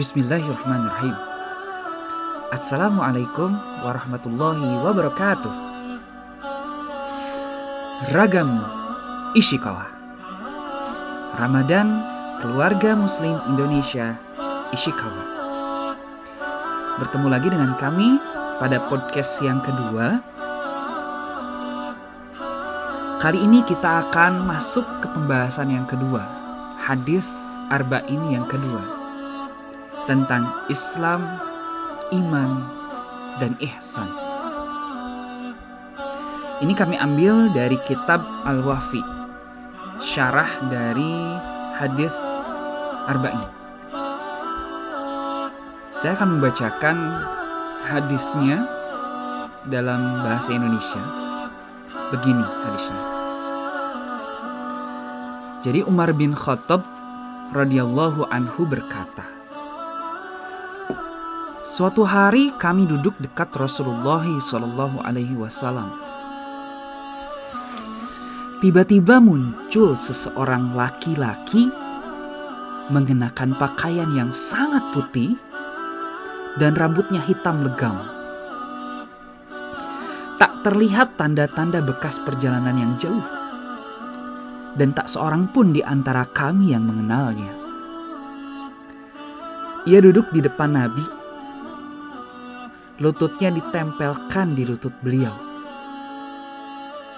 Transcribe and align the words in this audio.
Bismillahirrahmanirrahim. 0.00 1.12
Assalamualaikum 2.56 3.52
warahmatullahi 3.84 4.80
wabarakatuh. 4.80 5.52
Ragam 8.08 8.64
Ishikawa. 9.36 9.92
Ramadan 11.36 12.00
Keluarga 12.40 12.96
Muslim 12.96 13.44
Indonesia 13.44 14.16
Ishikawa. 14.72 15.20
Bertemu 16.96 17.26
lagi 17.28 17.52
dengan 17.52 17.76
kami 17.76 18.16
pada 18.56 18.80
podcast 18.88 19.36
yang 19.44 19.60
kedua. 19.60 20.24
Kali 23.20 23.36
ini 23.36 23.60
kita 23.68 24.08
akan 24.08 24.48
masuk 24.48 25.04
ke 25.04 25.12
pembahasan 25.12 25.68
yang 25.68 25.84
kedua, 25.84 26.24
hadis 26.88 27.28
Arba'in 27.68 28.32
yang 28.32 28.48
kedua 28.48 28.99
tentang 30.10 30.66
Islam, 30.66 31.38
iman, 32.10 32.66
dan 33.38 33.54
ihsan. 33.62 34.10
Ini 36.66 36.74
kami 36.74 36.98
ambil 36.98 37.54
dari 37.54 37.78
kitab 37.86 38.18
Al-Wafi, 38.42 38.98
syarah 40.02 40.50
dari 40.66 41.14
hadis 41.78 42.10
Arba'in. 43.06 43.46
Saya 45.94 46.18
akan 46.18 46.42
membacakan 46.42 46.96
hadisnya 47.86 48.66
dalam 49.70 50.26
bahasa 50.26 50.50
Indonesia. 50.50 51.02
Begini 52.10 52.42
hadisnya. 52.66 53.02
Jadi 55.62 55.80
Umar 55.86 56.10
bin 56.18 56.34
Khattab 56.34 56.82
radhiyallahu 57.54 58.26
anhu 58.26 58.66
berkata, 58.66 59.39
Suatu 61.70 62.02
hari 62.02 62.50
kami 62.58 62.82
duduk 62.82 63.14
dekat 63.22 63.54
Rasulullah 63.54 64.26
Shallallahu 64.26 65.06
Alaihi 65.06 65.38
Wasallam. 65.38 65.94
Tiba-tiba 68.58 69.22
muncul 69.22 69.94
seseorang 69.94 70.74
laki-laki 70.74 71.70
mengenakan 72.90 73.54
pakaian 73.54 74.10
yang 74.18 74.34
sangat 74.34 74.82
putih 74.90 75.38
dan 76.58 76.74
rambutnya 76.74 77.22
hitam 77.22 77.62
legam. 77.62 78.02
Tak 80.42 80.66
terlihat 80.66 81.14
tanda-tanda 81.14 81.78
bekas 81.86 82.18
perjalanan 82.18 82.74
yang 82.82 82.92
jauh, 82.98 83.22
dan 84.74 84.90
tak 84.90 85.06
seorang 85.06 85.46
pun 85.54 85.70
di 85.70 85.86
antara 85.86 86.26
kami 86.26 86.74
yang 86.74 86.82
mengenalnya. 86.82 87.54
Ia 89.86 90.02
duduk 90.02 90.34
di 90.34 90.42
depan 90.42 90.74
Nabi, 90.74 91.19
lututnya 93.00 93.48
ditempelkan 93.48 94.52
di 94.52 94.68
lutut 94.68 94.92
beliau, 95.00 95.32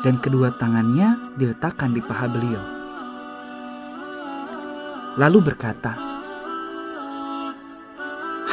dan 0.06 0.16
kedua 0.22 0.54
tangannya 0.54 1.34
diletakkan 1.36 1.90
di 1.90 2.00
paha 2.00 2.30
beliau 2.30 2.82
lalu 5.16 5.52
berkata, 5.52 5.92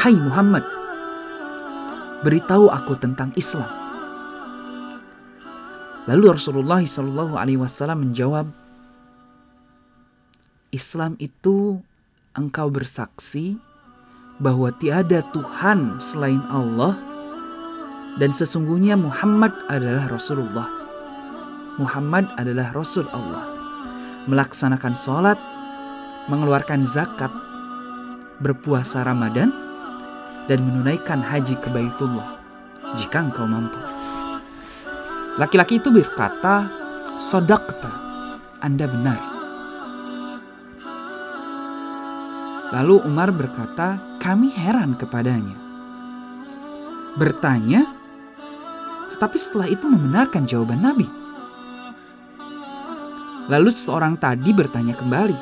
"Hai 0.03 0.15
Muhammad, 0.19 0.63
beritahu 2.23 2.67
aku 2.67 2.99
tentang 2.99 3.31
Islam." 3.39 3.69
Lalu 6.09 6.35
Rasulullah 6.35 6.81
Shallallahu 6.81 7.37
Alaihi 7.37 7.61
Wasallam 7.61 8.09
menjawab, 8.09 8.49
"Islam 10.73 11.15
itu 11.21 11.79
engkau 12.33 12.67
bersaksi 12.67 13.55
bahwa 14.41 14.73
tiada 14.73 15.21
Tuhan 15.31 16.01
selain 16.01 16.41
Allah 16.49 16.97
dan 18.19 18.35
sesungguhnya 18.35 18.99
Muhammad 18.99 19.55
adalah 19.71 20.11
Rasulullah. 20.11 20.69
Muhammad 21.79 22.27
adalah 22.35 22.75
Rasul 22.75 23.07
Allah. 23.15 23.47
Melaksanakan 24.27 24.93
sholat 24.93 25.39
mengeluarkan 26.29 26.85
zakat, 26.85 27.33
berpuasa 28.37 29.01
Ramadan, 29.01 29.49
dan 30.45 30.61
menunaikan 30.61 31.25
haji 31.25 31.57
ke 31.57 31.67
Baitullah 31.73 32.37
jika 32.95 33.25
engkau 33.25 33.49
mampu. 33.49 33.81
Laki-laki 35.41 35.81
itu 35.81 35.89
berkata, 35.89 36.69
Sodakta, 37.17 37.91
Anda 38.61 38.85
benar. 38.85 39.19
Lalu 42.69 42.95
Umar 43.09 43.33
berkata, 43.33 43.97
kami 44.21 44.53
heran 44.53 44.93
kepadanya. 44.93 45.57
Bertanya, 47.17 47.98
tetapi 49.19 49.35
setelah 49.35 49.67
itu 49.67 49.83
membenarkan 49.83 50.47
jawaban 50.47 50.79
Nabi. 50.79 51.03
Lalu 53.51 53.67
seorang 53.75 54.15
tadi 54.15 54.55
bertanya 54.55 54.95
kembali, 54.95 55.35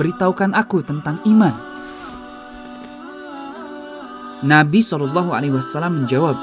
beritahukan 0.00 0.56
aku 0.56 0.80
tentang 0.80 1.20
iman. 1.28 1.52
Nabi 4.40 4.80
Shallallahu 4.80 5.36
Alaihi 5.36 5.52
Wasallam 5.52 6.00
menjawab, 6.00 6.40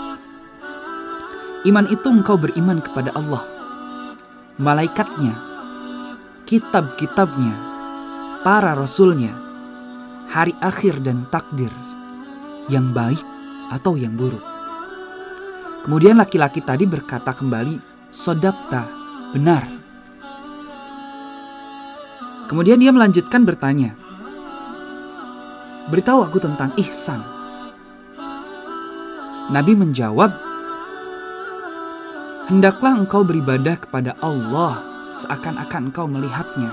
iman 1.65 1.85
itu 1.89 2.05
engkau 2.05 2.37
beriman 2.37 2.77
kepada 2.77 3.09
Allah, 3.17 3.41
malaikatnya, 4.61 5.33
kitab-kitabnya, 6.45 7.57
para 8.45 8.77
rasulnya, 8.77 9.33
hari 10.29 10.53
akhir 10.61 11.01
dan 11.01 11.25
takdir, 11.33 11.73
yang 12.69 12.93
baik 12.93 13.25
atau 13.73 13.97
yang 13.97 14.13
buruk. 14.13 14.50
Kemudian 15.81 16.21
laki-laki 16.21 16.61
tadi 16.61 16.85
berkata 16.85 17.33
kembali, 17.33 17.81
Sodakta, 18.13 18.85
benar. 19.33 19.65
Kemudian 22.45 22.77
dia 22.77 22.91
melanjutkan 22.91 23.47
bertanya, 23.47 23.95
"Beritahu 25.87 26.21
aku 26.27 26.37
tentang 26.43 26.75
ihsan." 26.75 27.23
Nabi 29.49 29.73
menjawab, 29.73 30.35
"Hendaklah 32.51 33.01
engkau 33.01 33.23
beribadah 33.23 33.79
kepada 33.79 34.19
Allah 34.19 34.83
seakan-akan 35.15 35.89
engkau 35.89 36.05
melihatnya. 36.11 36.71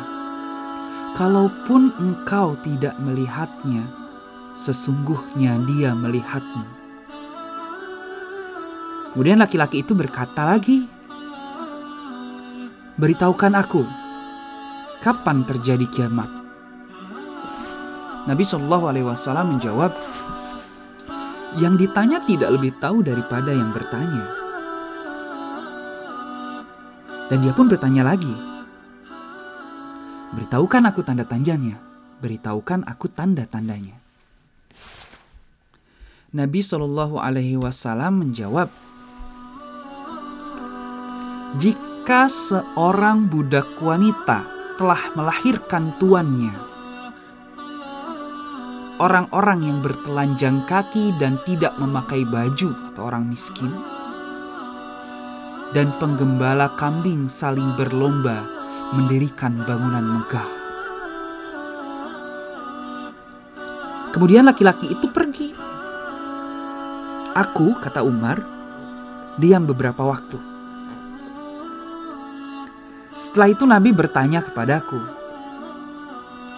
Kalaupun 1.15 1.95
engkau 1.97 2.59
tidak 2.61 2.99
melihatnya, 2.99 3.87
sesungguhnya 4.53 5.63
Dia 5.65 5.95
melihatmu." 5.95 6.78
Kemudian 9.13 9.41
laki-laki 9.41 9.83
itu 9.83 9.93
berkata 9.97 10.45
lagi, 10.47 10.85
"Beritahukan 12.99 13.55
aku 13.57 13.83
kapan 15.01 15.43
terjadi 15.49 15.87
kiamat? 15.89 16.31
Nabi 18.29 18.45
Shallallahu 18.45 18.85
Alaihi 18.93 19.09
Wasallam 19.09 19.57
menjawab, 19.57 19.89
yang 21.57 21.81
ditanya 21.81 22.21
tidak 22.29 22.53
lebih 22.53 22.77
tahu 22.77 23.01
daripada 23.01 23.57
yang 23.57 23.73
bertanya. 23.73 24.25
Dan 27.33 27.41
dia 27.41 27.53
pun 27.57 27.73
bertanya 27.73 28.05
lagi, 28.05 28.33
beritahukan 30.37 30.85
aku 30.93 31.01
tanda 31.01 31.25
tandanya, 31.25 31.81
beritahukan 32.21 32.85
aku 32.85 33.09
tanda 33.09 33.49
tandanya. 33.49 33.97
Nabi 36.37 36.61
Shallallahu 36.61 37.17
Alaihi 37.17 37.57
Wasallam 37.57 38.29
menjawab, 38.29 38.69
jika 41.57 42.29
seorang 42.29 43.25
budak 43.25 43.65
wanita 43.81 44.45
telah 44.77 45.00
melahirkan 45.17 45.97
tuannya. 45.97 46.53
Orang-orang 49.00 49.65
yang 49.65 49.79
bertelanjang 49.81 50.69
kaki 50.69 51.17
dan 51.17 51.41
tidak 51.49 51.73
memakai 51.81 52.29
baju 52.29 52.93
atau 52.93 53.03
orang 53.09 53.33
miskin. 53.33 53.73
Dan 55.73 55.97
penggembala 55.97 56.77
kambing 56.77 57.33
saling 57.33 57.73
berlomba 57.81 58.44
mendirikan 58.93 59.65
bangunan 59.65 60.05
megah. 60.05 60.51
Kemudian 64.12 64.44
laki-laki 64.44 64.93
itu 64.93 65.06
pergi. 65.09 65.49
Aku, 67.33 67.77
kata 67.79 68.05
Umar, 68.05 68.43
diam 69.39 69.65
beberapa 69.65 70.03
waktu. 70.03 70.57
Setelah 73.29 73.53
itu 73.53 73.69
Nabi 73.69 73.93
bertanya 73.93 74.41
kepadaku, 74.41 74.97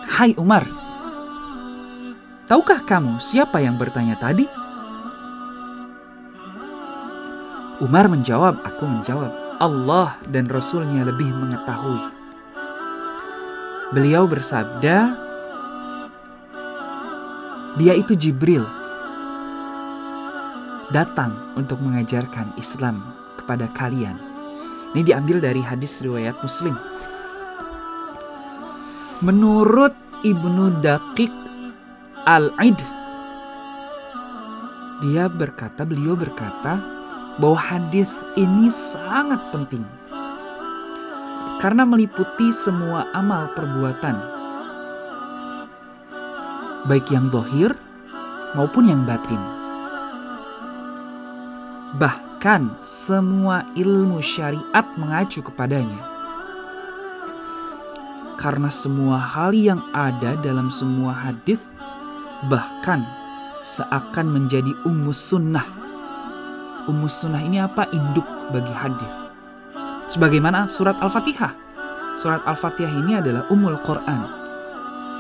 Hai 0.07 0.39
Umar, 0.39 0.63
tahukah 2.47 2.87
kamu 2.87 3.19
siapa 3.19 3.59
yang 3.59 3.75
bertanya 3.75 4.15
tadi? 4.15 4.47
Umar 7.83 8.07
menjawab, 8.07 8.63
aku 8.63 8.87
menjawab, 8.87 9.35
Allah 9.59 10.15
dan 10.31 10.47
Rasulnya 10.47 11.03
lebih 11.11 11.35
mengetahui. 11.35 12.07
Beliau 13.91 14.31
bersabda, 14.31 15.19
Dia 17.83 17.95
itu 17.99 18.15
Jibril 18.15 18.63
datang 20.95 21.35
untuk 21.59 21.83
mengajarkan 21.83 22.55
Islam 22.55 23.03
kepada 23.43 23.67
kalian. 23.75 24.30
Ini 24.91 25.07
diambil 25.07 25.39
dari 25.39 25.63
hadis 25.63 26.03
riwayat 26.03 26.35
Muslim. 26.43 26.75
Menurut 29.23 29.95
Ibnu 30.27 30.83
Daqiq 30.83 31.31
Al-Aid 32.27 32.81
dia 35.01 35.33
berkata, 35.33 35.89
beliau 35.89 36.13
berkata 36.13 36.77
bahwa 37.41 37.57
hadis 37.57 38.09
ini 38.37 38.69
sangat 38.69 39.41
penting 39.49 39.81
karena 41.61 41.89
meliputi 41.89 42.53
semua 42.53 43.09
amal 43.17 43.49
perbuatan 43.57 44.17
baik 46.85 47.09
yang 47.09 47.33
dohir 47.33 47.73
maupun 48.53 48.93
yang 48.93 49.05
batin 49.09 49.41
bahkan 51.97 52.30
semua 52.81 53.69
ilmu 53.77 54.25
syariat 54.25 54.89
mengacu 54.97 55.45
kepadanya. 55.45 56.01
Karena 58.41 58.73
semua 58.73 59.21
hal 59.21 59.53
yang 59.53 59.85
ada 59.93 60.41
dalam 60.41 60.73
semua 60.73 61.13
hadis 61.13 61.61
bahkan 62.49 63.05
seakan 63.61 64.33
menjadi 64.33 64.73
umus 64.89 65.21
sunnah. 65.21 65.69
Umus 66.89 67.21
sunnah 67.21 67.45
ini 67.45 67.61
apa? 67.61 67.85
Induk 67.93 68.25
bagi 68.49 68.73
hadis. 68.73 69.13
Sebagaimana 70.09 70.73
surat 70.73 70.97
Al-Fatihah. 70.97 71.53
Surat 72.17 72.41
Al-Fatihah 72.49 73.05
ini 73.05 73.21
adalah 73.21 73.45
umul 73.53 73.77
Quran. 73.85 74.25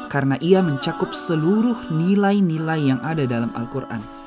Karena 0.08 0.40
ia 0.40 0.64
mencakup 0.64 1.12
seluruh 1.12 1.92
nilai-nilai 1.92 2.80
yang 2.80 3.00
ada 3.04 3.28
dalam 3.28 3.52
Al-Quran. 3.52 4.19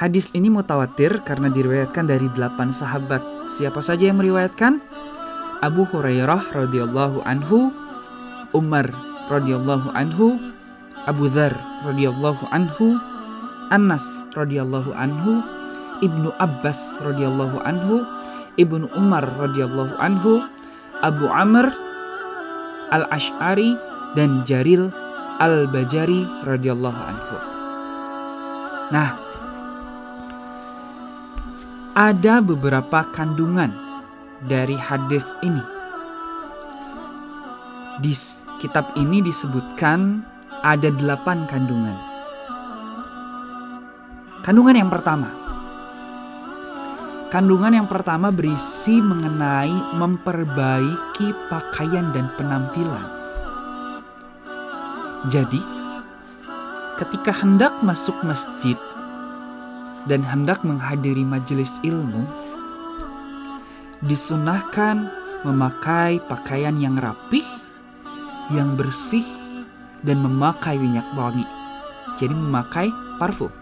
Hadis 0.00 0.32
ini 0.32 0.48
mutawatir 0.48 1.20
karena 1.28 1.52
diriwayatkan 1.52 2.08
dari 2.08 2.24
delapan 2.32 2.72
sahabat. 2.72 3.20
Siapa 3.52 3.84
saja 3.84 4.08
yang 4.08 4.16
meriwayatkan? 4.16 4.80
Abu 5.60 5.84
Hurairah 5.84 6.56
radhiyallahu 6.56 7.20
anhu, 7.28 7.68
Umar 8.56 8.88
radhiyallahu 9.28 9.92
anhu, 9.92 10.40
Abu 11.04 11.28
Dhar 11.28 11.52
radhiyallahu 11.84 12.48
anhu, 12.48 12.96
Anas 13.68 14.24
radhiyallahu 14.32 14.96
anhu, 14.96 15.44
Ibnu 16.00 16.32
Abbas 16.40 17.04
radhiyallahu 17.04 17.60
anhu, 17.68 18.00
Ibnu 18.56 18.88
Umar 18.96 19.28
radhiyallahu 19.36 20.00
anhu, 20.00 20.40
Abu 21.04 21.28
Amr 21.28 21.76
Al-Ash'ari 22.88 23.76
dan 24.16 24.48
Jaril 24.48 24.88
Al-Bajari 25.44 26.24
radhiyallahu 26.48 27.00
anhu. 27.04 27.36
Nah, 28.96 29.29
ada 31.94 32.38
beberapa 32.38 33.02
kandungan 33.10 33.74
dari 34.46 34.78
hadis 34.78 35.26
ini. 35.42 35.62
Di 37.98 38.14
kitab 38.62 38.94
ini 38.94 39.18
disebutkan 39.18 40.22
ada 40.62 40.88
delapan 40.94 41.50
kandungan. 41.50 41.98
Kandungan 44.46 44.76
yang 44.78 44.90
pertama. 44.92 45.28
Kandungan 47.30 47.74
yang 47.74 47.86
pertama 47.86 48.34
berisi 48.34 48.98
mengenai 48.98 49.94
memperbaiki 49.94 51.30
pakaian 51.46 52.10
dan 52.10 52.26
penampilan. 52.34 53.06
Jadi, 55.30 55.62
ketika 56.98 57.30
hendak 57.30 57.76
masuk 57.84 58.16
masjid, 58.26 58.74
dan 60.08 60.24
hendak 60.24 60.64
menghadiri 60.64 61.26
majelis 61.26 61.76
ilmu, 61.84 62.24
disunahkan 64.04 65.10
memakai 65.44 66.20
pakaian 66.24 66.76
yang 66.80 66.96
rapih, 66.96 67.44
yang 68.52 68.76
bersih, 68.76 69.24
dan 70.04 70.20
memakai 70.24 70.80
minyak 70.80 71.04
wangi. 71.16 71.44
Jadi 72.16 72.32
memakai 72.32 72.88
parfum. 73.20 73.52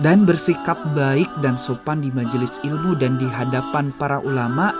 Dan 0.00 0.24
bersikap 0.24 0.80
baik 0.96 1.28
dan 1.44 1.60
sopan 1.60 2.00
di 2.00 2.08
majelis 2.08 2.56
ilmu 2.64 2.96
dan 2.96 3.20
di 3.20 3.28
hadapan 3.28 3.92
para 4.00 4.16
ulama 4.24 4.72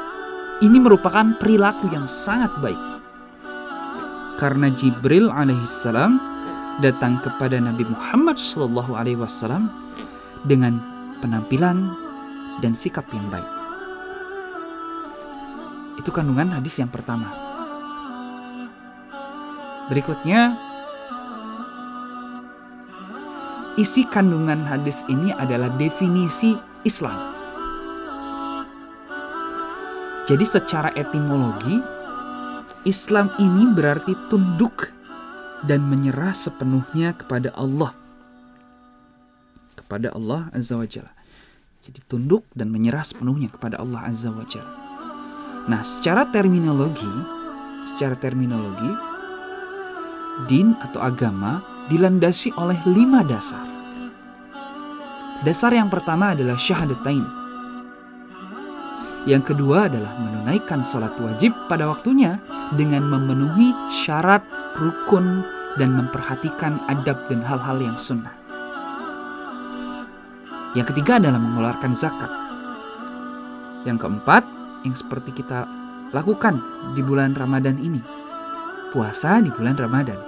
ini 0.64 0.81
merupakan 0.81 1.36
perilaku 1.36 1.93
yang 1.93 2.08
sangat 2.08 2.48
baik. 2.64 2.81
Karena 4.40 4.72
Jibril 4.72 5.28
alaihissalam 5.28 6.30
datang 6.81 7.21
kepada 7.21 7.61
Nabi 7.61 7.85
Muhammad 7.85 8.41
Wasallam 9.17 9.69
dengan 10.49 10.81
penampilan 11.21 11.93
dan 12.65 12.73
sikap 12.73 13.05
yang 13.12 13.29
baik. 13.29 13.47
Itu 16.00 16.09
kandungan 16.09 16.56
hadis 16.56 16.81
yang 16.81 16.88
pertama. 16.88 17.29
Berikutnya, 19.93 20.56
isi 23.77 24.09
kandungan 24.09 24.65
hadis 24.65 25.05
ini 25.12 25.35
adalah 25.37 25.69
definisi 25.77 26.56
Islam. 26.88 27.17
Jadi 30.25 30.47
secara 30.47 30.94
etimologi, 30.94 31.82
Islam 32.87 33.29
ini 33.43 33.67
berarti 33.75 34.15
tunduk 34.31 35.00
dan 35.64 35.84
menyerah 35.88 36.32
sepenuhnya 36.32 37.16
kepada 37.16 37.52
Allah. 37.56 37.92
Kepada 39.76 40.14
Allah 40.14 40.48
Azza 40.54 40.78
wa 40.78 40.86
Jalla. 40.86 41.12
Jadi 41.80 42.00
tunduk 42.06 42.44
dan 42.52 42.68
menyerah 42.68 43.02
sepenuhnya 43.02 43.48
kepada 43.50 43.80
Allah 43.80 44.06
Azza 44.06 44.30
wa 44.30 44.44
Jalla. 44.44 44.74
Nah, 45.68 45.82
secara 45.84 46.28
terminologi, 46.28 47.10
secara 47.92 48.16
terminologi, 48.16 48.90
din 50.48 50.72
atau 50.80 51.04
agama 51.04 51.60
dilandasi 51.92 52.54
oleh 52.56 52.78
lima 52.88 53.20
dasar. 53.26 53.66
Dasar 55.40 55.72
yang 55.72 55.88
pertama 55.88 56.36
adalah 56.36 56.56
syahadatain. 56.56 57.39
Yang 59.29 59.53
kedua 59.53 59.93
adalah 59.93 60.17
menunaikan 60.17 60.81
sholat 60.81 61.12
wajib 61.20 61.53
pada 61.69 61.84
waktunya 61.84 62.41
dengan 62.72 63.05
memenuhi 63.05 63.77
syarat 63.93 64.41
rukun 64.81 65.44
dan 65.77 65.93
memperhatikan 65.93 66.81
adab 66.89 67.20
dan 67.29 67.44
hal-hal 67.44 67.77
yang 67.84 68.00
sunnah. 68.00 68.32
Yang 70.72 70.94
ketiga 70.94 71.20
adalah 71.20 71.36
mengeluarkan 71.36 71.93
zakat. 71.93 72.32
Yang 73.84 74.08
keempat, 74.08 74.43
yang 74.89 74.96
seperti 74.96 75.36
kita 75.36 75.69
lakukan 76.17 76.62
di 76.96 77.05
bulan 77.05 77.36
Ramadan 77.36 77.77
ini, 77.77 78.00
puasa 78.94 79.43
di 79.44 79.53
bulan 79.53 79.77
Ramadan. 79.77 80.20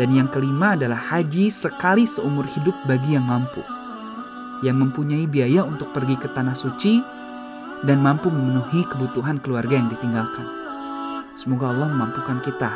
Dan 0.00 0.08
yang 0.16 0.26
kelima 0.32 0.72
adalah 0.72 0.96
haji 0.96 1.52
sekali 1.52 2.08
seumur 2.08 2.48
hidup 2.48 2.72
bagi 2.88 3.14
yang 3.14 3.28
mampu, 3.28 3.60
yang 4.62 4.78
mempunyai 4.78 5.26
biaya 5.26 5.66
untuk 5.66 5.90
pergi 5.90 6.14
ke 6.16 6.30
tanah 6.30 6.54
suci 6.54 7.02
dan 7.82 7.98
mampu 7.98 8.30
memenuhi 8.30 8.86
kebutuhan 8.86 9.42
keluarga 9.42 9.74
yang 9.74 9.90
ditinggalkan. 9.90 10.46
Semoga 11.34 11.74
Allah 11.74 11.90
memampukan 11.90 12.38
kita 12.46 12.70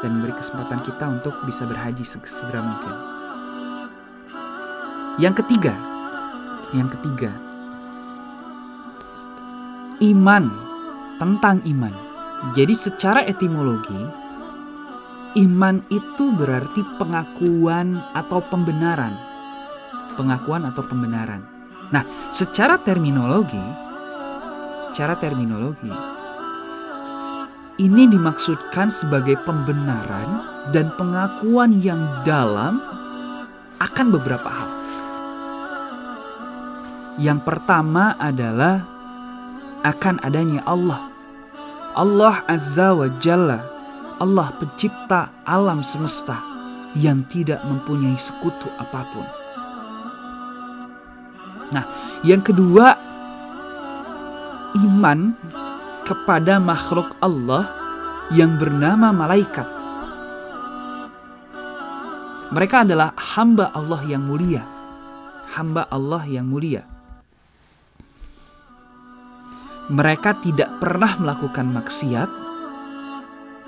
dan 0.00 0.10
memberi 0.16 0.32
kesempatan 0.40 0.80
kita 0.82 1.04
untuk 1.04 1.36
bisa 1.44 1.68
berhaji 1.68 2.04
segera 2.06 2.64
mungkin. 2.64 2.94
Yang 5.20 5.44
ketiga, 5.44 5.74
yang 6.72 6.88
ketiga, 6.88 7.34
iman 10.00 10.44
tentang 11.18 11.58
iman. 11.66 11.94
Jadi 12.54 12.74
secara 12.78 13.26
etimologi, 13.26 13.98
iman 15.42 15.82
itu 15.90 16.24
berarti 16.38 16.86
pengakuan 16.96 17.98
atau 18.14 18.38
pembenaran. 18.46 19.27
Pengakuan 20.18 20.66
atau 20.66 20.82
pembenaran. 20.82 21.46
Nah, 21.94 22.02
secara 22.34 22.74
terminologi, 22.82 23.62
secara 24.82 25.14
terminologi, 25.14 25.94
ini 27.78 28.10
dimaksudkan 28.10 28.90
sebagai 28.90 29.38
pembenaran 29.46 30.42
dan 30.74 30.90
pengakuan 30.98 31.78
yang 31.78 32.02
dalam 32.26 32.82
akan 33.78 34.06
beberapa 34.10 34.50
hal. 34.50 34.70
Yang 37.22 37.40
pertama 37.46 38.18
adalah 38.18 38.82
akan 39.86 40.18
adanya 40.26 40.66
Allah. 40.66 41.06
Allah 41.94 42.42
Azza 42.50 42.90
wa 42.90 43.06
Jalla, 43.22 43.62
Allah 44.18 44.50
pencipta 44.58 45.30
alam 45.46 45.86
semesta 45.86 46.42
yang 46.98 47.22
tidak 47.30 47.62
mempunyai 47.62 48.18
sekutu 48.18 48.66
apa 48.78 49.06
pun. 49.14 49.37
Nah, 51.68 51.84
yang 52.24 52.40
kedua, 52.40 52.96
iman 54.84 55.36
kepada 56.08 56.56
makhluk 56.56 57.12
Allah 57.20 57.68
yang 58.32 58.56
bernama 58.56 59.12
malaikat. 59.12 59.68
Mereka 62.48 62.88
adalah 62.88 63.12
hamba 63.36 63.68
Allah 63.76 64.00
yang 64.08 64.24
mulia. 64.24 64.64
Hamba 65.52 65.84
Allah 65.92 66.24
yang 66.24 66.48
mulia. 66.48 66.84
Mereka 69.88 70.44
tidak 70.44 70.68
pernah 70.80 71.16
melakukan 71.16 71.68
maksiat 71.72 72.30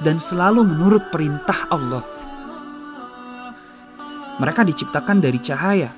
dan 0.00 0.16
selalu 0.16 0.64
menurut 0.64 1.08
perintah 1.12 1.68
Allah. 1.68 2.04
Mereka 4.40 4.64
diciptakan 4.64 5.20
dari 5.20 5.40
cahaya, 5.44 5.92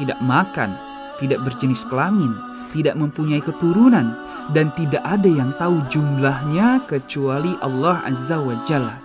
tidak 0.00 0.20
makan, 0.24 0.85
tidak 1.16 1.44
berjenis 1.44 1.84
kelamin, 1.88 2.36
tidak 2.72 2.94
mempunyai 2.98 3.40
keturunan, 3.40 4.16
dan 4.54 4.70
tidak 4.74 5.02
ada 5.02 5.26
yang 5.26 5.50
tahu 5.58 5.82
jumlahnya 5.90 6.84
kecuali 6.86 7.58
Allah 7.58 8.04
Azza 8.06 8.38
wa 8.38 8.54
Jalla. 8.68 8.96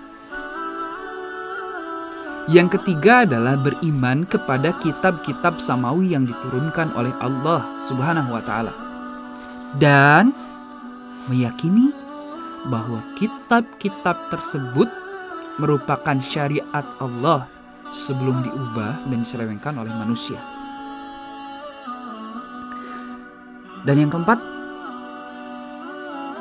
Yang 2.50 2.82
ketiga 2.82 3.24
adalah 3.24 3.54
beriman 3.56 4.26
kepada 4.26 4.74
kitab-kitab 4.82 5.62
samawi 5.62 6.18
yang 6.18 6.26
diturunkan 6.26 6.90
oleh 6.98 7.14
Allah 7.22 7.64
Subhanahu 7.86 8.34
wa 8.34 8.42
taala. 8.42 8.74
Dan 9.78 10.34
meyakini 11.30 11.94
bahwa 12.68 13.00
kitab-kitab 13.16 14.34
tersebut 14.34 14.90
merupakan 15.62 16.18
syariat 16.18 16.84
Allah 17.00 17.46
sebelum 17.94 18.42
diubah 18.44 19.06
dan 19.08 19.22
diselewengkan 19.22 19.78
oleh 19.78 19.94
manusia. 19.96 20.42
Dan 23.82 23.98
yang 23.98 24.12
keempat, 24.14 24.40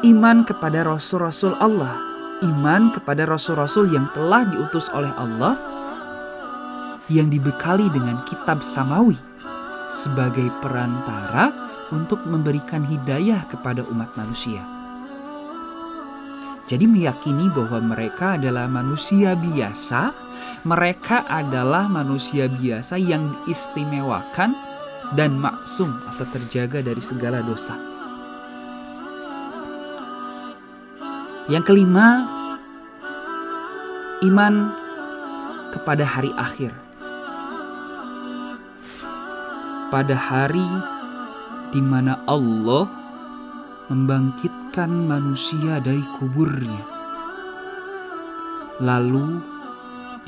iman 0.05 0.45
kepada 0.45 0.85
rasul-rasul 0.85 1.57
Allah, 1.57 1.97
iman 2.45 2.93
kepada 2.93 3.25
rasul-rasul 3.25 3.93
yang 3.93 4.09
telah 4.13 4.45
diutus 4.49 4.93
oleh 4.93 5.13
Allah 5.17 5.57
yang 7.11 7.27
dibekali 7.27 7.91
dengan 7.91 8.23
kitab 8.23 8.63
samawi 8.63 9.19
sebagai 9.91 10.47
perantara 10.63 11.51
untuk 11.91 12.23
memberikan 12.23 12.87
hidayah 12.87 13.43
kepada 13.51 13.83
umat 13.91 14.15
manusia. 14.15 14.63
Jadi 16.71 16.87
meyakini 16.87 17.51
bahwa 17.51 17.83
mereka 17.83 18.39
adalah 18.39 18.71
manusia 18.71 19.35
biasa 19.35 20.15
mereka 20.61 21.25
adalah 21.25 21.89
manusia 21.89 22.45
biasa 22.45 23.01
yang 23.01 23.33
diistimewakan 23.33 24.53
dan 25.19 25.35
maksum 25.39 25.91
atau 26.07 26.27
terjaga 26.31 26.83
dari 26.83 27.03
segala 27.03 27.43
dosa. 27.43 27.75
Yang 31.51 31.65
kelima, 31.67 32.31
iman 34.23 34.55
kepada 35.75 36.07
hari 36.07 36.31
akhir. 36.39 36.71
Pada 39.91 40.15
hari 40.15 40.69
di 41.75 41.83
mana 41.83 42.23
Allah 42.31 42.87
membangkitkan 43.91 44.87
manusia 44.87 45.83
dari 45.83 46.07
kuburnya. 46.23 46.83
Lalu 48.79 49.43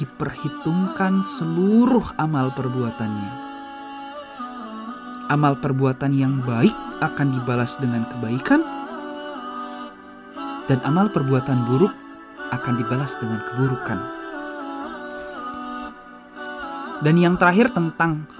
diperhitungkan 0.02 1.22
seluruh 1.22 2.18
amal 2.18 2.50
perbuatannya. 2.50 3.41
Amal 5.30 5.54
perbuatan 5.58 6.10
yang 6.14 6.42
baik 6.42 6.74
akan 7.02 7.28
dibalas 7.34 7.78
dengan 7.78 8.06
kebaikan, 8.10 8.62
dan 10.66 10.78
amal 10.86 11.10
perbuatan 11.10 11.66
buruk 11.66 11.94
akan 12.52 12.74
dibalas 12.78 13.16
dengan 13.18 13.40
keburukan. 13.50 14.00
Dan 17.02 17.18
yang 17.18 17.34
terakhir 17.34 17.74
tentang 17.74 18.30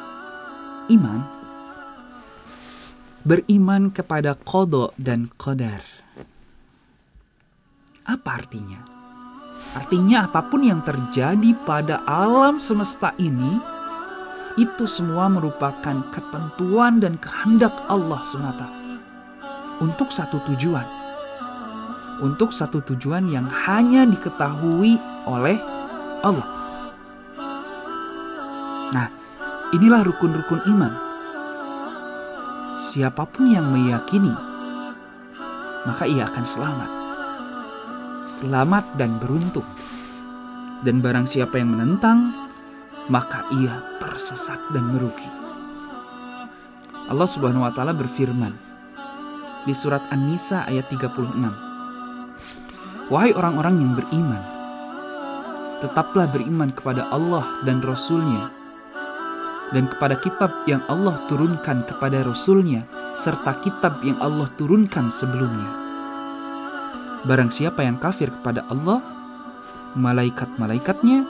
iman, 0.91 1.21
beriman 3.27 3.91
kepada 3.91 4.39
kodok 4.39 4.95
dan 4.95 5.27
kodar. 5.35 5.83
Apa 8.07 8.43
artinya? 8.43 8.79
Artinya 9.73 10.27
apa 10.29 10.47
pun 10.47 10.63
yang 10.67 10.83
terjadi 10.85 11.55
pada 11.65 12.03
alam 12.07 12.59
semesta 12.59 13.15
ini 13.19 13.59
itu 14.61 14.85
semua 14.85 15.29
merupakan 15.33 16.05
ketentuan 16.13 17.01
dan 17.01 17.17
kehendak 17.21 17.73
Allah 17.89 18.21
semata. 18.27 18.69
Untuk 19.81 20.13
satu 20.13 20.39
tujuan. 20.53 20.85
Untuk 22.23 22.55
satu 22.55 22.85
tujuan 22.85 23.27
yang 23.29 23.49
hanya 23.49 24.07
diketahui 24.07 25.01
oleh 25.27 25.59
Allah. 26.23 26.49
Nah, 28.93 29.09
inilah 29.75 30.07
rukun-rukun 30.07 30.61
iman. 30.71 30.93
Siapa 32.79 33.27
pun 33.27 33.51
yang 33.51 33.73
meyakini, 33.73 34.35
maka 35.89 36.05
ia 36.07 36.29
akan 36.29 36.47
selamat 36.47 37.03
selamat 38.33 38.97
dan 38.97 39.21
beruntung. 39.21 39.67
Dan 40.83 40.99
barang 40.99 41.31
siapa 41.31 41.63
yang 41.63 41.79
menentang, 41.79 42.35
maka 43.09 43.47
ia 43.55 43.81
tersesat 43.99 44.59
dan 44.71 44.85
merugi. 44.93 45.27
Allah 47.11 47.27
Subhanahu 47.27 47.67
wa 47.67 47.73
taala 47.75 47.93
berfirman 47.97 48.55
di 49.67 49.75
surat 49.75 50.03
An-Nisa 50.11 50.65
ayat 50.67 50.91
36. 50.91 53.11
Wahai 53.11 53.35
orang-orang 53.35 53.83
yang 53.83 53.93
beriman, 53.99 54.43
tetaplah 55.83 56.31
beriman 56.31 56.71
kepada 56.71 57.11
Allah 57.11 57.45
dan 57.67 57.83
Rasul-Nya 57.83 58.51
dan 59.75 59.89
kepada 59.89 60.21
kitab 60.21 60.53
yang 60.69 60.85
Allah 60.87 61.17
turunkan 61.27 61.83
kepada 61.89 62.23
Rasul-Nya 62.23 62.87
serta 63.19 63.59
kitab 63.65 64.05
yang 64.05 64.21
Allah 64.21 64.49
turunkan 64.57 65.11
sebelumnya 65.13 65.83
Barang 67.23 67.55
siapa 67.55 67.87
yang 67.87 68.03
kafir 68.03 68.35
kepada 68.35 68.67
Allah, 68.67 68.99
malaikat-malaikatnya, 69.95 71.23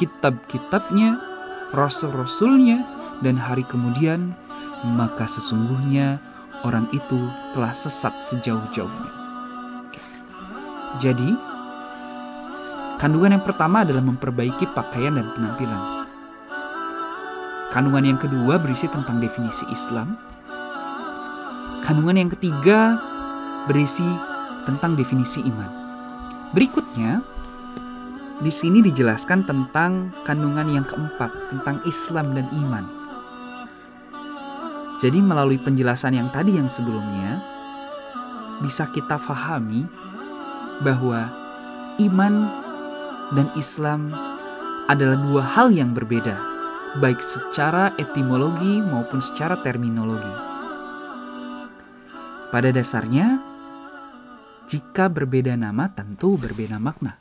kitab-kitabnya, 0.00 1.20
rasul-rasulnya, 1.76 2.80
dan 3.20 3.36
hari 3.36 3.68
kemudian, 3.68 4.32
maka 4.96 5.28
sesungguhnya 5.28 6.16
orang 6.64 6.88
itu 6.96 7.20
telah 7.52 7.76
sesat 7.76 8.16
sejauh-jauhnya. 8.24 9.12
Jadi, 10.96 11.36
kandungan 12.96 13.36
yang 13.36 13.44
pertama 13.44 13.84
adalah 13.84 14.00
memperbaiki 14.00 14.72
pakaian 14.72 15.20
dan 15.20 15.28
penampilan. 15.36 16.08
Kandungan 17.70 18.04
yang 18.08 18.18
kedua 18.18 18.58
berisi 18.58 18.90
tentang 18.90 19.22
definisi 19.22 19.62
Islam. 19.70 20.18
Kandungan 21.86 22.18
yang 22.18 22.30
ketiga 22.32 22.98
berisi 23.70 24.04
tentang 24.66 24.98
definisi 24.98 25.44
iman. 25.46 25.70
Berikutnya, 26.50 27.22
di 28.40 28.48
sini 28.48 28.80
dijelaskan 28.80 29.44
tentang 29.44 30.08
kandungan 30.24 30.64
yang 30.72 30.86
keempat, 30.88 31.28
tentang 31.52 31.84
Islam 31.84 32.32
dan 32.32 32.48
iman. 32.48 32.84
Jadi 35.00 35.20
melalui 35.20 35.60
penjelasan 35.60 36.16
yang 36.16 36.28
tadi 36.32 36.56
yang 36.56 36.68
sebelumnya, 36.68 37.40
bisa 38.64 38.88
kita 38.92 39.20
fahami 39.20 39.84
bahwa 40.80 41.28
iman 42.00 42.34
dan 43.36 43.48
Islam 43.56 44.08
adalah 44.88 45.20
dua 45.20 45.42
hal 45.44 45.68
yang 45.72 45.92
berbeda, 45.92 46.36
baik 46.96 47.20
secara 47.20 47.92
etimologi 48.00 48.80
maupun 48.80 49.20
secara 49.20 49.60
terminologi. 49.60 50.34
Pada 52.48 52.72
dasarnya, 52.72 53.38
jika 54.64 55.12
berbeda 55.12 55.54
nama, 55.60 55.92
tentu 55.92 56.40
berbeda 56.40 56.80
makna. 56.80 57.19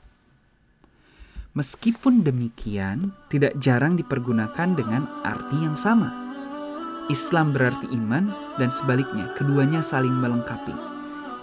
Meskipun 1.58 2.22
demikian, 2.22 3.10
tidak 3.30 3.58
jarang 3.58 3.98
dipergunakan 3.98 4.78
dengan 4.78 5.10
arti 5.26 5.58
yang 5.62 5.74
sama. 5.74 6.14
Islam 7.10 7.54
berarti 7.58 7.90
iman, 7.90 8.30
dan 8.62 8.70
sebaliknya, 8.70 9.34
keduanya 9.34 9.82
saling 9.82 10.14
melengkapi. 10.14 10.74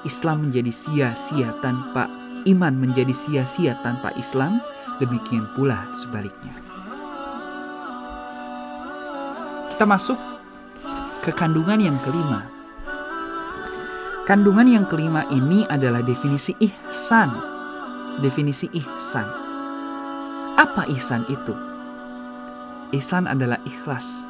Islam 0.07 0.47
menjadi 0.47 0.71
sia-sia 0.71 1.51
tanpa 1.59 2.07
iman, 2.47 2.75
menjadi 2.79 3.11
sia-sia 3.11 3.75
tanpa 3.83 4.15
Islam, 4.15 4.63
demikian 5.03 5.51
pula 5.59 5.91
sebaliknya. 5.91 6.55
Kita 9.75 9.85
masuk 9.85 10.19
ke 11.27 11.35
kandungan 11.35 11.83
yang 11.83 11.99
kelima, 12.07 12.57
Kandungan 14.27 14.67
yang 14.67 14.91
kelima 14.91 15.23
ini 15.31 15.63
adalah 15.71 16.03
definisi 16.03 16.51
ihsan. 16.59 17.31
Definisi 18.19 18.67
ihsan. 18.75 19.46
Apa 20.57 20.89
ihsan 20.89 21.29
itu? 21.29 21.53
Ihsan 22.97 23.29
adalah 23.29 23.61
ikhlas. 23.69 24.25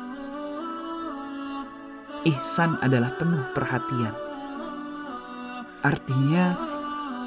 Ihsan 2.26 2.74
adalah 2.82 3.14
penuh 3.14 3.46
perhatian. 3.54 4.10
Artinya, 5.86 6.58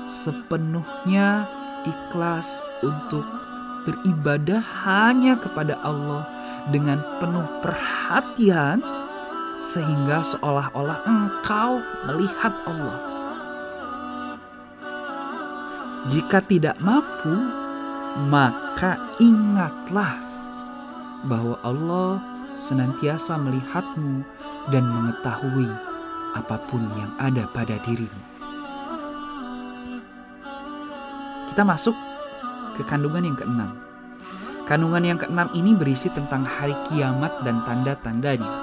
sepenuhnya 0.04 1.48
ikhlas 1.88 2.60
untuk 2.84 3.24
beribadah 3.88 4.60
hanya 4.84 5.40
kepada 5.40 5.80
Allah 5.80 6.28
dengan 6.68 7.00
penuh 7.24 7.48
perhatian 7.64 8.84
sehingga 9.64 10.20
seolah-olah 10.28 11.08
engkau 11.08 11.80
melihat 12.04 12.52
Allah. 12.68 13.00
Jika 16.12 16.44
tidak 16.44 16.76
mampu, 16.84 17.36
maka 18.28 18.69
ingatlah 19.20 20.16
bahwa 21.28 21.60
Allah 21.68 22.24
senantiasa 22.56 23.36
melihatmu 23.36 24.24
dan 24.72 24.88
mengetahui 24.88 25.68
apa 26.32 26.56
pun 26.72 26.88
yang 26.96 27.12
ada 27.20 27.44
pada 27.52 27.76
dirimu. 27.84 28.24
Kita 31.52 31.68
masuk 31.68 31.92
ke 32.80 32.88
kandungan 32.88 33.28
yang 33.28 33.36
keenam. 33.36 33.76
Kandungan 34.64 35.04
yang 35.04 35.20
keenam 35.20 35.52
ini 35.52 35.76
berisi 35.76 36.08
tentang 36.08 36.48
hari 36.48 36.72
kiamat 36.88 37.44
dan 37.44 37.60
tanda-tandanya. 37.68 38.54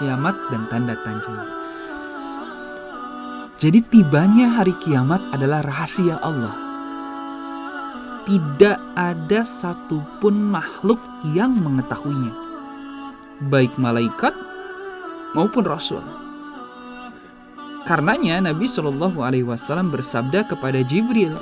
Kiamat 0.00 0.36
dan 0.48 0.62
tanda-tandanya. 0.72 1.52
Jadi 3.60 3.84
tibanya 3.92 4.56
hari 4.56 4.72
kiamat 4.80 5.20
adalah 5.36 5.60
rahasia 5.60 6.16
Allah. 6.24 6.71
Tidak 8.22 8.78
ada 8.94 9.40
satupun 9.42 10.46
makhluk 10.46 11.02
yang 11.34 11.50
mengetahuinya. 11.58 12.30
Baik 13.50 13.74
malaikat 13.74 14.30
maupun 15.34 15.66
rasul. 15.66 16.02
Karenanya 17.82 18.38
Nabi 18.38 18.70
Shallallahu 18.70 19.26
Alaihi 19.26 19.42
Wasallam 19.42 19.90
bersabda 19.90 20.46
kepada 20.46 20.86
Jibril, 20.86 21.34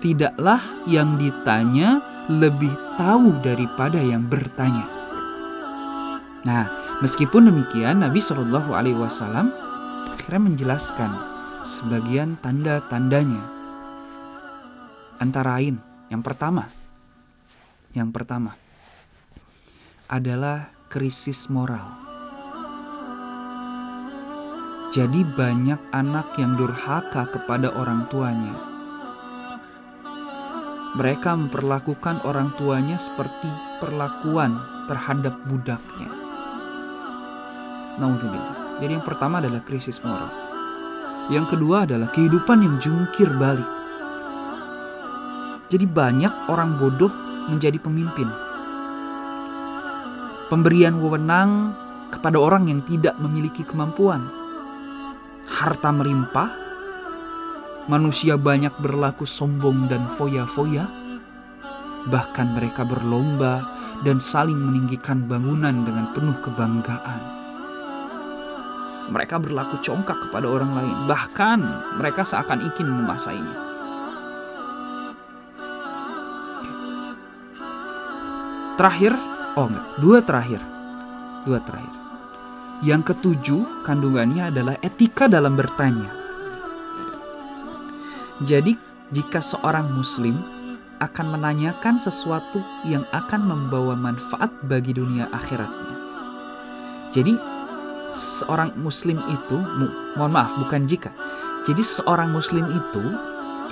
tidaklah 0.00 0.64
yang 0.88 1.20
ditanya 1.20 2.00
lebih 2.32 2.72
tahu 2.96 3.36
daripada 3.44 4.00
yang 4.00 4.24
bertanya. 4.24 4.88
Nah, 6.48 6.72
meskipun 7.04 7.52
demikian, 7.52 8.00
Nabi 8.00 8.24
Shallallahu 8.24 8.72
Alaihi 8.72 8.96
Wasallam 8.96 9.52
akhirnya 10.08 10.40
menjelaskan 10.40 11.10
sebagian 11.68 12.40
tanda-tandanya. 12.40 13.57
Antara 15.18 15.58
lain, 15.58 15.74
yang 16.14 16.22
pertama, 16.22 16.70
yang 17.90 18.14
pertama 18.14 18.54
adalah 20.06 20.70
krisis 20.86 21.50
moral. 21.50 21.90
Jadi 24.94 25.20
banyak 25.20 25.90
anak 25.90 26.38
yang 26.38 26.54
durhaka 26.54 27.28
kepada 27.34 27.74
orang 27.74 28.06
tuanya. 28.08 28.56
Mereka 30.96 31.34
memperlakukan 31.34 32.24
orang 32.24 32.54
tuanya 32.56 32.96
seperti 32.96 33.50
perlakuan 33.82 34.56
terhadap 34.88 35.34
budaknya. 35.44 36.08
Naudzubillah. 37.98 38.80
Jadi 38.80 38.96
yang 38.96 39.04
pertama 39.04 39.42
adalah 39.42 39.60
krisis 39.66 39.98
moral. 40.00 40.30
Yang 41.28 41.58
kedua 41.58 41.84
adalah 41.84 42.08
kehidupan 42.14 42.64
yang 42.64 42.78
jungkir 42.80 43.28
balik. 43.36 43.68
Jadi 45.68 45.84
banyak 45.84 46.48
orang 46.48 46.80
bodoh 46.80 47.12
menjadi 47.52 47.76
pemimpin. 47.76 48.28
Pemberian 50.48 50.96
wewenang 50.96 51.76
kepada 52.08 52.40
orang 52.40 52.72
yang 52.72 52.80
tidak 52.88 53.20
memiliki 53.20 53.60
kemampuan 53.68 54.24
harta 55.48 55.88
melimpah, 55.88 56.52
manusia 57.88 58.36
banyak 58.36 58.72
berlaku 58.80 59.24
sombong 59.24 59.88
dan 59.88 60.04
foya-foya, 60.20 60.84
bahkan 62.12 62.52
mereka 62.52 62.84
berlomba 62.84 63.64
dan 64.04 64.20
saling 64.20 64.60
meninggikan 64.60 65.24
bangunan 65.24 65.72
dengan 65.84 66.12
penuh 66.12 66.36
kebanggaan. 66.44 67.20
Mereka 69.08 69.40
berlaku 69.40 69.80
congkak 69.80 70.28
kepada 70.28 70.44
orang 70.44 70.76
lain, 70.76 70.96
bahkan 71.08 71.64
mereka 71.96 72.28
seakan 72.28 72.60
ingin 72.60 72.92
menguasainya. 72.92 73.67
Terakhir, 78.78 79.10
oh 79.58 79.66
enggak, 79.66 79.86
dua 79.98 80.18
terakhir. 80.22 80.62
Dua 81.42 81.58
terakhir. 81.58 81.90
Yang 82.86 83.10
ketujuh 83.10 83.82
kandungannya 83.82 84.54
adalah 84.54 84.78
etika 84.78 85.26
dalam 85.26 85.58
bertanya. 85.58 86.06
Jadi, 88.38 88.78
jika 89.10 89.42
seorang 89.42 89.90
muslim 89.90 90.38
akan 91.02 91.26
menanyakan 91.26 91.98
sesuatu 91.98 92.62
yang 92.86 93.02
akan 93.10 93.50
membawa 93.50 93.98
manfaat 93.98 94.54
bagi 94.62 94.94
dunia 94.94 95.26
akhiratnya. 95.34 95.98
Jadi, 97.10 97.34
seorang 98.14 98.78
muslim 98.78 99.18
itu, 99.26 99.58
mohon 100.14 100.30
maaf, 100.30 100.54
bukan 100.54 100.86
jika. 100.86 101.10
Jadi, 101.66 101.82
seorang 101.82 102.30
muslim 102.30 102.62
itu 102.70 103.02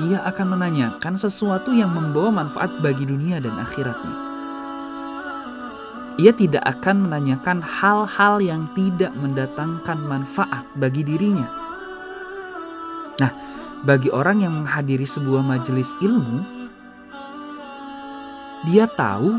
dia 0.02 0.18
akan 0.26 0.58
menanyakan 0.58 1.14
sesuatu 1.14 1.70
yang 1.70 1.94
membawa 1.94 2.42
manfaat 2.42 2.74
bagi 2.82 3.06
dunia 3.06 3.38
dan 3.38 3.54
akhiratnya 3.54 4.25
ia 6.16 6.32
tidak 6.32 6.64
akan 6.64 7.08
menanyakan 7.08 7.60
hal-hal 7.60 8.40
yang 8.40 8.64
tidak 8.72 9.12
mendatangkan 9.20 10.00
manfaat 10.00 10.64
bagi 10.72 11.04
dirinya. 11.04 11.44
Nah, 13.20 13.32
bagi 13.84 14.08
orang 14.08 14.40
yang 14.40 14.52
menghadiri 14.64 15.04
sebuah 15.04 15.44
majelis 15.44 15.92
ilmu, 16.00 16.40
dia 18.72 18.88
tahu, 18.88 19.36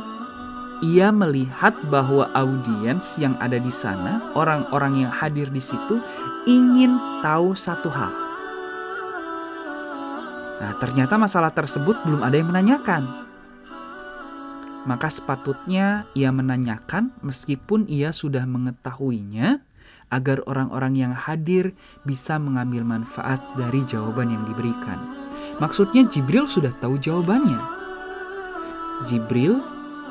ia 0.86 1.10
melihat 1.10 1.74
bahwa 1.90 2.30
audiens 2.38 3.18
yang 3.18 3.34
ada 3.42 3.58
di 3.58 3.74
sana, 3.74 4.22
orang-orang 4.38 5.06
yang 5.06 5.12
hadir 5.14 5.50
di 5.50 5.62
situ, 5.62 5.98
ingin 6.46 7.02
tahu 7.26 7.58
satu 7.58 7.90
hal. 7.90 8.14
Nah, 10.58 10.74
ternyata 10.78 11.18
masalah 11.18 11.50
tersebut 11.54 12.02
belum 12.06 12.22
ada 12.22 12.38
yang 12.38 12.50
menanyakan 12.50 13.27
maka 14.88 15.12
sepatutnya 15.12 16.08
ia 16.16 16.32
menanyakan 16.32 17.12
meskipun 17.20 17.86
ia 17.92 18.16
sudah 18.16 18.48
mengetahuinya 18.48 19.60
agar 20.08 20.40
orang-orang 20.48 20.96
yang 20.96 21.12
hadir 21.12 21.76
bisa 22.08 22.40
mengambil 22.40 22.88
manfaat 22.88 23.44
dari 23.60 23.84
jawaban 23.84 24.32
yang 24.32 24.48
diberikan. 24.48 25.04
Maksudnya 25.60 26.08
Jibril 26.08 26.48
sudah 26.48 26.72
tahu 26.80 26.96
jawabannya. 26.96 27.60
Jibril 29.04 29.60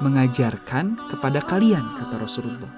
mengajarkan 0.05 1.01
kepada 1.09 1.41
kalian 1.41 1.83
kata 1.97 2.21
Rasulullah. 2.21 2.73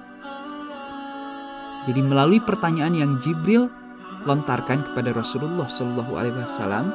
Jadi 1.90 2.00
melalui 2.04 2.38
pertanyaan 2.38 2.94
yang 2.94 3.12
Jibril 3.18 3.66
lontarkan 4.22 4.86
kepada 4.92 5.10
Rasulullah 5.10 5.66
Shallallahu 5.66 6.12
Alaihi 6.14 6.36
Wasallam, 6.38 6.94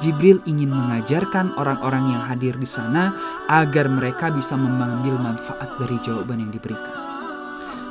Jibril 0.00 0.40
ingin 0.48 0.72
mengajarkan 0.72 1.60
orang-orang 1.60 2.16
yang 2.16 2.22
hadir 2.24 2.56
di 2.56 2.64
sana 2.64 3.12
agar 3.46 3.86
mereka 3.92 4.32
bisa 4.32 4.56
mengambil 4.56 5.20
manfaat 5.20 5.76
dari 5.76 6.00
jawaban 6.00 6.40
yang 6.40 6.52
diberikan. 6.52 6.96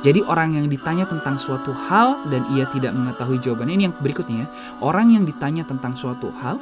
Jadi 0.00 0.24
orang 0.24 0.56
yang 0.56 0.66
ditanya 0.66 1.04
tentang 1.04 1.36
suatu 1.36 1.70
hal 1.70 2.24
dan 2.32 2.48
ia 2.56 2.64
tidak 2.72 2.96
mengetahui 2.96 3.36
jawabannya 3.38 3.74
ini 3.76 3.84
yang 3.86 3.96
berikutnya. 4.00 4.44
Orang 4.80 5.12
yang 5.12 5.28
ditanya 5.28 5.62
tentang 5.68 5.92
suatu 5.92 6.32
hal 6.40 6.56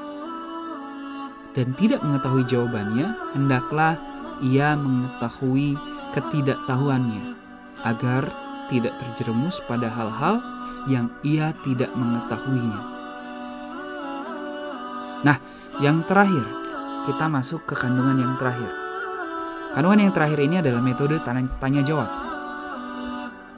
dan 1.55 1.71
tidak 1.79 2.03
mengetahui 2.03 2.45
jawabannya, 2.51 3.15
hendaklah 3.39 3.95
ia 4.43 4.75
mengetahui 4.75 5.79
ketidaktahuannya 6.19 7.39
agar 7.87 8.27
tidak 8.69 8.99
terjerumus 8.99 9.63
pada 9.71 9.87
hal-hal 9.87 10.43
yang 10.91 11.07
ia 11.23 11.55
tidak 11.63 11.95
mengetahuinya. 11.95 12.98
Nah, 15.27 15.37
yang 15.83 16.07
terakhir, 16.07 16.47
kita 17.11 17.27
masuk 17.27 17.67
ke 17.67 17.75
kandungan 17.75 18.19
yang 18.19 18.35
terakhir. 18.39 18.71
Kandungan 19.75 20.09
yang 20.09 20.13
terakhir 20.15 20.39
ini 20.39 20.63
adalah 20.63 20.83
metode 20.83 21.19
tanya 21.59 21.83
jawab. 21.83 22.11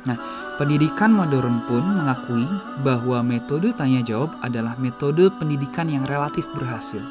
Nah, 0.01 0.17
pendidikan 0.57 1.13
modern 1.13 1.61
pun 1.69 1.85
mengakui 1.85 2.49
bahwa 2.81 3.21
metode 3.21 3.77
tanya 3.77 4.01
jawab 4.01 4.33
adalah 4.41 4.77
metode 4.81 5.29
pendidikan 5.37 5.93
yang 5.93 6.09
relatif 6.09 6.49
berhasil. 6.57 7.05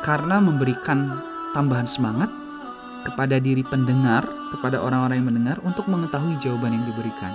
Karena 0.00 0.38
memberikan 0.38 1.18
tambahan 1.50 1.90
semangat 1.90 2.30
kepada 3.02 3.42
diri 3.42 3.66
pendengar, 3.66 4.22
kepada 4.54 4.78
orang-orang 4.78 5.18
yang 5.18 5.28
mendengar 5.34 5.58
untuk 5.66 5.90
mengetahui 5.90 6.38
jawaban 6.38 6.78
yang 6.78 6.84
diberikan. 6.86 7.34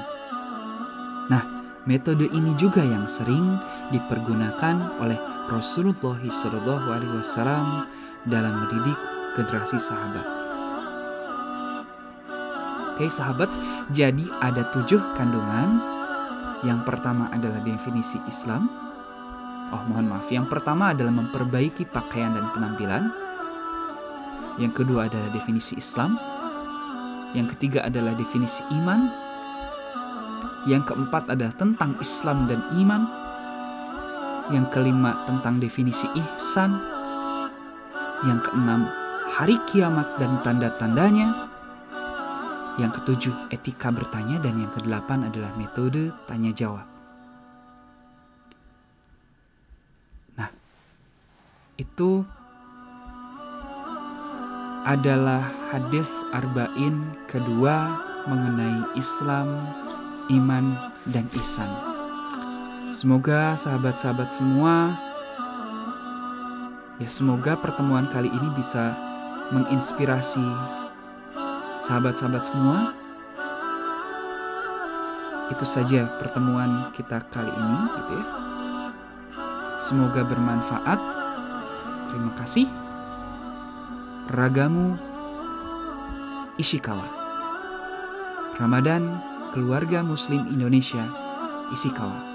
Nah, 1.28 1.44
metode 1.84 2.30
ini 2.32 2.56
juga 2.56 2.86
yang 2.86 3.10
sering 3.12 3.60
dipergunakan 3.92 5.02
oleh 5.04 5.35
Rasulullah 5.46 6.18
Shallallahu 6.18 6.88
Alaihi 6.90 7.16
Wasallam 7.22 7.86
dalam 8.26 8.66
mendidik 8.66 8.98
generasi 9.38 9.78
sahabat. 9.78 10.26
Oke 12.96 13.06
sahabat, 13.12 13.52
jadi 13.94 14.26
ada 14.42 14.66
tujuh 14.74 14.98
kandungan. 15.14 15.84
Yang 16.66 16.82
pertama 16.88 17.30
adalah 17.30 17.62
definisi 17.62 18.18
Islam. 18.26 18.66
Oh, 19.70 19.84
mohon 19.86 20.10
maaf. 20.10 20.26
Yang 20.34 20.50
pertama 20.50 20.98
adalah 20.98 21.14
memperbaiki 21.14 21.94
pakaian 21.94 22.34
dan 22.34 22.50
penampilan. 22.50 23.14
Yang 24.58 24.82
kedua 24.82 25.12
adalah 25.12 25.30
definisi 25.30 25.78
Islam. 25.78 26.18
Yang 27.38 27.54
ketiga 27.54 27.86
adalah 27.86 28.18
definisi 28.18 28.66
iman. 28.82 29.12
Yang 30.66 30.90
keempat 30.90 31.30
adalah 31.30 31.54
tentang 31.54 31.94
Islam 32.02 32.50
dan 32.50 32.66
iman. 32.82 33.25
Yang 34.54 34.66
kelima 34.74 35.26
tentang 35.26 35.58
definisi 35.58 36.06
ihsan. 36.14 36.78
Yang 38.26 38.50
keenam 38.50 38.90
hari 39.34 39.58
kiamat 39.70 40.20
dan 40.22 40.42
tanda-tandanya. 40.46 41.50
Yang 42.76 42.92
ketujuh 43.02 43.36
etika 43.56 43.90
bertanya 43.90 44.44
dan 44.44 44.60
yang 44.60 44.72
kedelapan 44.76 45.32
adalah 45.32 45.56
metode 45.56 46.12
tanya 46.28 46.52
jawab. 46.52 46.96
itu 51.76 52.24
adalah 54.86 55.50
hadis 55.74 56.08
arba'in 56.32 57.18
kedua 57.26 58.00
mengenai 58.30 58.96
Islam, 58.96 59.48
iman, 60.30 60.66
dan 61.10 61.26
ihsan. 61.42 61.95
Semoga 62.90 63.58
sahabat-sahabat 63.58 64.30
semua 64.34 64.98
ya 66.96 67.10
semoga 67.12 67.60
pertemuan 67.60 68.08
kali 68.08 68.32
ini 68.32 68.50
bisa 68.56 68.96
menginspirasi 69.54 70.46
sahabat-sahabat 71.86 72.44
semua. 72.46 72.78
Itu 75.54 75.66
saja 75.66 76.10
pertemuan 76.18 76.90
kita 76.98 77.22
kali 77.30 77.54
ini 77.54 77.80
gitu 78.02 78.14
ya. 78.18 78.26
Semoga 79.78 80.26
bermanfaat 80.26 81.16
Terima 82.16 82.32
kasih. 82.40 82.72
Ragamu 84.32 84.96
Ishikawa. 86.56 87.04
Ramadan 88.56 89.20
Keluarga 89.52 90.00
Muslim 90.00 90.48
Indonesia 90.48 91.04
Ishikawa. 91.76 92.35